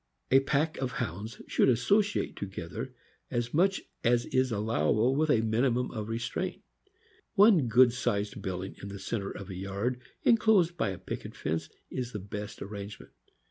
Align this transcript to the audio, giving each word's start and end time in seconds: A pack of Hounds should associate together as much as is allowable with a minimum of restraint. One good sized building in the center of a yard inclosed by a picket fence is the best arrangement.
A 0.31 0.39
pack 0.39 0.79
of 0.79 0.93
Hounds 0.93 1.43
should 1.47 1.69
associate 1.69 2.35
together 2.35 2.95
as 3.29 3.53
much 3.53 3.83
as 4.03 4.25
is 4.25 4.51
allowable 4.51 5.15
with 5.15 5.29
a 5.29 5.41
minimum 5.41 5.91
of 5.91 6.09
restraint. 6.09 6.63
One 7.35 7.67
good 7.67 7.93
sized 7.93 8.41
building 8.41 8.75
in 8.81 8.87
the 8.87 8.97
center 8.97 9.29
of 9.29 9.51
a 9.51 9.55
yard 9.55 10.01
inclosed 10.23 10.75
by 10.75 10.89
a 10.89 10.97
picket 10.97 11.35
fence 11.35 11.69
is 11.91 12.13
the 12.13 12.19
best 12.19 12.63
arrangement. 12.63 13.11